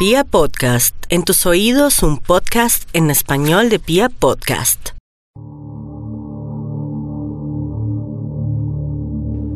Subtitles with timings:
[0.00, 4.92] Pia Podcast, en tus oídos un podcast en español de Pia Podcast.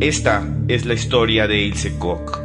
[0.01, 2.41] Esta es la historia de Ilse Koch.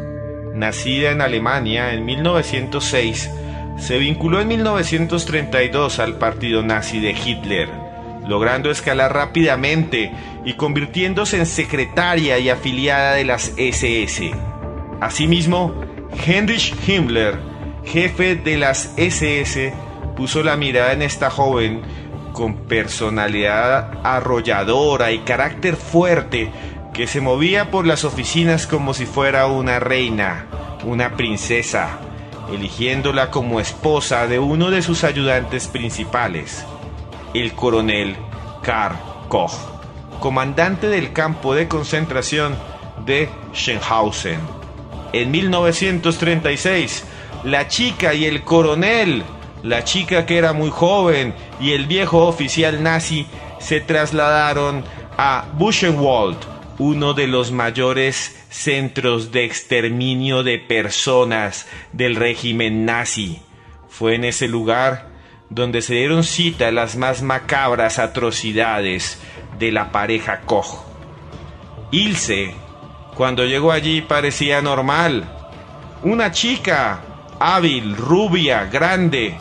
[0.55, 3.29] Nacida en Alemania en 1906,
[3.77, 7.67] se vinculó en 1932 al partido nazi de Hitler,
[8.25, 10.13] logrando escalar rápidamente
[10.45, 14.31] y convirtiéndose en secretaria y afiliada de las SS.
[15.01, 15.75] Asimismo,
[16.25, 17.48] Heinrich Himmler,
[17.89, 19.73] jefe de las SS,
[20.15, 21.81] puso la mirada en esta joven
[22.33, 26.51] con personalidad arrolladora y carácter fuerte
[26.93, 30.45] que se movía por las oficinas como si fuera una reina,
[30.85, 31.97] una princesa,
[32.53, 36.65] eligiéndola como esposa de uno de sus ayudantes principales,
[37.33, 38.15] el coronel
[38.61, 38.97] Karl
[39.29, 39.53] Koch,
[40.19, 42.55] comandante del campo de concentración
[43.05, 44.39] de Schenhausen.
[45.11, 47.03] En 1936,
[47.43, 49.23] la chica y el coronel,
[49.63, 53.25] la chica que era muy joven y el viejo oficial nazi
[53.59, 54.83] se trasladaron
[55.17, 56.37] a Buchenwald,
[56.77, 63.41] uno de los mayores centros de exterminio de personas del régimen nazi.
[63.89, 65.09] Fue en ese lugar
[65.49, 69.19] donde se dieron cita las más macabras atrocidades
[69.57, 70.85] de la pareja Koch.
[71.91, 72.53] Ilse,
[73.15, 75.27] cuando llegó allí, parecía normal.
[76.03, 77.01] Una chica,
[77.39, 79.35] hábil, rubia, grande,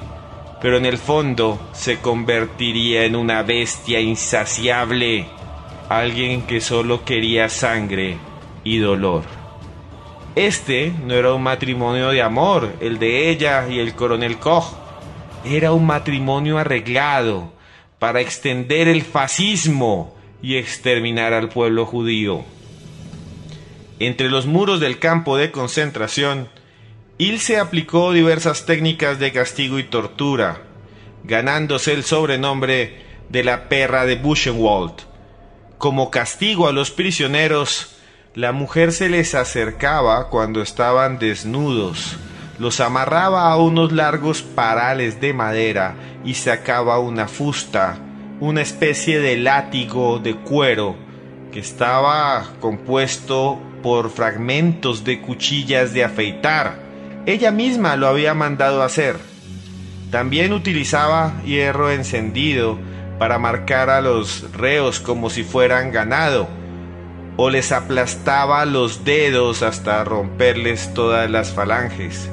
[0.61, 5.27] pero en el fondo se convertiría en una bestia insaciable,
[5.89, 8.19] alguien que solo quería sangre
[8.65, 9.25] y dolor.
[10.35, 14.73] Este no era un matrimonio de amor, el de ella y el coronel Koch.
[15.45, 17.53] Era un matrimonio arreglado
[17.99, 22.45] para extender el fascismo y exterminar al pueblo judío.
[23.99, 26.49] Entre los muros del campo de concentración,
[27.21, 30.63] Ilse aplicó diversas técnicas de castigo y tortura,
[31.25, 34.95] ganándose el sobrenombre de la perra de Buchenwald.
[35.79, 37.97] Como castigo a los prisioneros,
[38.37, 42.17] la mujer se les acercaba cuando estaban desnudos,
[42.61, 47.99] los amarraba a unos largos parales de madera y sacaba una fusta,
[48.39, 50.95] una especie de látigo de cuero
[51.51, 56.88] que estaba compuesto por fragmentos de cuchillas de afeitar.
[57.29, 59.19] Ella misma lo había mandado hacer.
[60.11, 62.79] También utilizaba hierro encendido
[63.19, 66.49] para marcar a los reos como si fueran ganado,
[67.37, 72.31] o les aplastaba los dedos hasta romperles todas las falanges.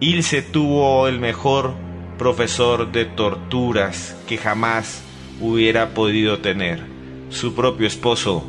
[0.00, 1.74] Ilse tuvo el mejor
[2.18, 5.00] profesor de torturas que jamás
[5.40, 6.84] hubiera podido tener,
[7.28, 8.44] su propio esposo,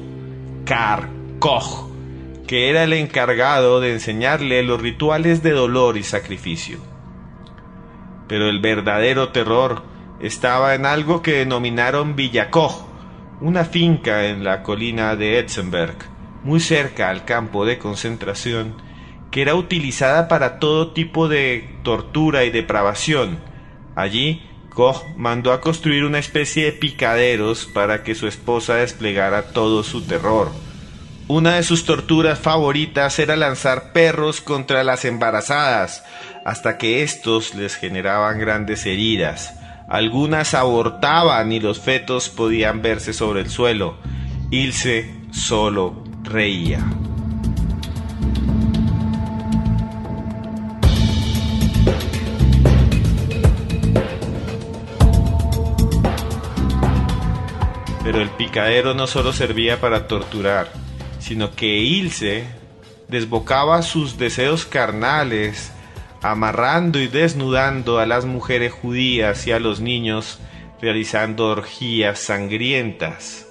[0.66, 1.89] Karl Koch
[2.50, 6.80] que era el encargado de enseñarle los rituales de dolor y sacrificio.
[8.28, 9.84] Pero el verdadero terror
[10.20, 12.88] estaba en algo que denominaron Villa Koch,
[13.40, 15.96] una finca en la colina de Etzenberg,
[16.44, 18.74] muy cerca al campo de concentración,
[19.30, 23.38] que era utilizada para todo tipo de tortura y depravación.
[23.94, 24.42] Allí,
[24.74, 30.02] Koch mandó a construir una especie de picaderos para que su esposa desplegara todo su
[30.02, 30.50] terror.
[31.32, 36.04] Una de sus torturas favoritas era lanzar perros contra las embarazadas,
[36.44, 39.54] hasta que estos les generaban grandes heridas.
[39.88, 44.00] Algunas abortaban y los fetos podían verse sobre el suelo.
[44.50, 46.80] Ilse solo reía.
[58.04, 60.89] Pero el picadero no solo servía para torturar,
[61.20, 62.46] sino que Ilse
[63.08, 65.72] desbocaba sus deseos carnales,
[66.22, 70.40] amarrando y desnudando a las mujeres judías y a los niños,
[70.82, 73.48] realizando orgías sangrientas.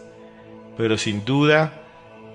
[0.76, 1.82] Pero sin duda,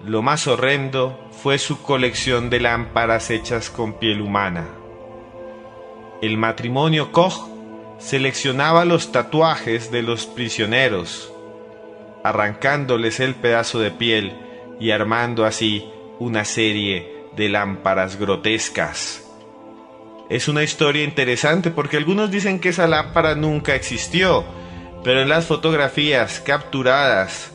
[0.05, 4.67] lo más horrendo fue su colección de lámparas hechas con piel humana.
[6.21, 7.47] El matrimonio Koch
[7.99, 11.31] seleccionaba los tatuajes de los prisioneros,
[12.23, 14.33] arrancándoles el pedazo de piel
[14.79, 15.85] y armando así
[16.19, 19.23] una serie de lámparas grotescas.
[20.29, 24.43] Es una historia interesante porque algunos dicen que esa lámpara nunca existió,
[25.03, 27.51] pero en las fotografías capturadas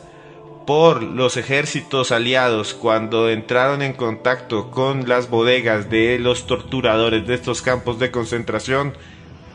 [0.69, 7.33] por los ejércitos aliados cuando entraron en contacto con las bodegas de los torturadores de
[7.33, 8.93] estos campos de concentración,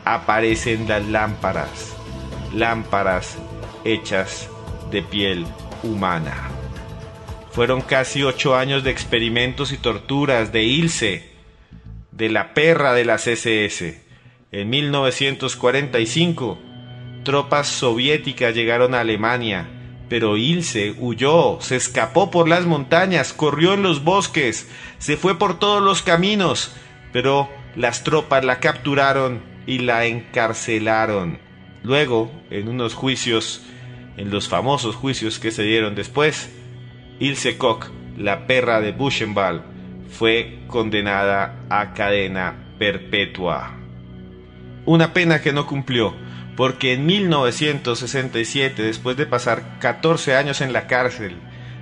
[0.03, 1.95] aparecen las lámparas,
[2.53, 3.37] lámparas
[3.85, 4.49] hechas
[4.91, 5.45] de piel
[5.83, 6.54] humana.
[7.55, 11.31] Fueron casi ocho años de experimentos y torturas de Ilse,
[12.11, 14.03] de la perra de las SS.
[14.51, 16.57] En 1945,
[17.23, 19.69] tropas soviéticas llegaron a Alemania,
[20.09, 25.57] pero Ilse huyó, se escapó por las montañas, corrió en los bosques, se fue por
[25.57, 26.75] todos los caminos,
[27.13, 27.47] pero
[27.77, 31.39] las tropas la capturaron y la encarcelaron.
[31.83, 33.61] Luego, en unos juicios,
[34.17, 36.49] en los famosos juicios que se dieron después,
[37.19, 39.61] Ilse Koch, la perra de Buchenwald,
[40.09, 43.73] fue condenada a cadena perpetua.
[44.85, 46.13] Una pena que no cumplió,
[46.55, 51.37] porque en 1967, después de pasar 14 años en la cárcel,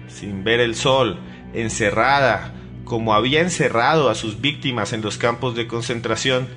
[0.07, 1.19] sin ver el sol,
[1.53, 2.53] encerrada,
[2.83, 6.47] como había encerrado a sus víctimas en los campos de concentración,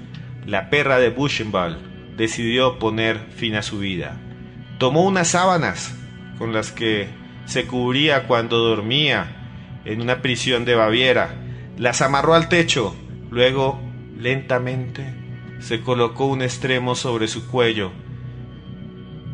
[0.47, 4.17] la perra de Buchenwald decidió poner fin a su vida.
[4.79, 5.95] Tomó unas sábanas
[6.39, 7.09] con las que
[7.47, 11.35] se cubría cuando dormía en una prisión de Baviera,
[11.79, 12.95] las amarró al techo,
[13.31, 13.81] luego
[14.19, 15.15] lentamente
[15.61, 17.93] se colocó un extremo sobre su cuello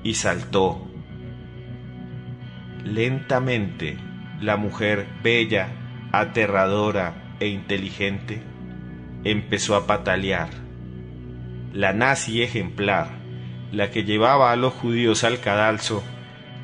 [0.03, 0.87] y saltó.
[2.85, 3.97] Lentamente,
[4.41, 5.69] la mujer bella,
[6.13, 8.43] aterradora e inteligente
[9.25, 10.51] empezó a patalear.
[11.73, 13.09] La nazi ejemplar,
[13.71, 16.03] la que llevaba a los judíos al cadalso,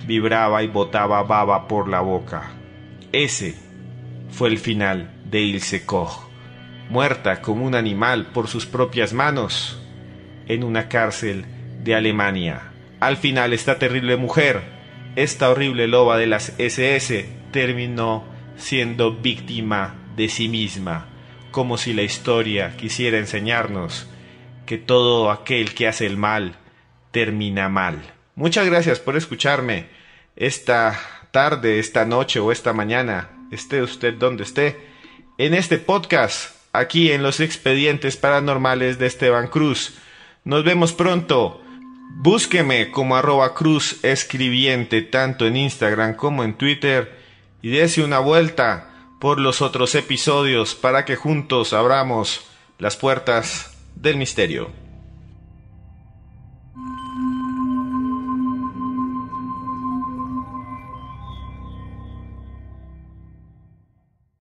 [0.07, 2.51] vibraba y botaba baba por la boca.
[3.13, 3.55] Ese
[4.31, 6.29] fue el final de Ilse Koch,
[6.91, 9.83] muerta como un animal por sus propias manos
[10.47, 11.45] en una cárcel
[11.83, 12.73] de Alemania.
[13.01, 14.63] Al final esta terrible mujer,
[15.17, 18.25] esta horrible loba de las SS, terminó
[18.57, 21.07] siendo víctima de sí misma,
[21.51, 24.09] como si la historia quisiera enseñarnos
[24.67, 26.57] que todo aquel que hace el mal
[27.11, 28.18] termina mal.
[28.39, 29.89] Muchas gracias por escucharme
[30.37, 30.97] esta
[31.33, 34.77] tarde, esta noche o esta mañana, esté usted donde esté,
[35.39, 39.99] en este podcast, aquí en los expedientes paranormales de Esteban Cruz.
[40.45, 41.61] Nos vemos pronto.
[42.11, 47.19] Búsqueme como arroba cruz escribiente tanto en Instagram como en Twitter
[47.61, 52.47] y dése una vuelta por los otros episodios para que juntos abramos
[52.79, 54.88] las puertas del misterio.